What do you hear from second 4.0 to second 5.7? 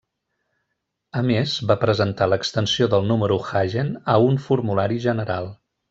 a un formulari general.